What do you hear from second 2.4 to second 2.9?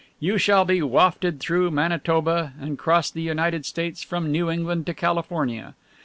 and